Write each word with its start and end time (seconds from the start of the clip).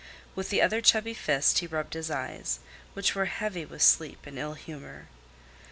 With 0.33 0.49
the 0.49 0.63
other 0.63 0.81
chubby 0.81 1.13
fist 1.13 1.59
he 1.59 1.67
rubbed 1.67 1.93
his 1.93 2.09
eyes, 2.09 2.57
which 2.95 3.13
were 3.13 3.25
heavy 3.25 3.65
with 3.65 3.83
sleep 3.83 4.25
and 4.25 4.39
ill 4.39 4.55
humor. 4.55 5.07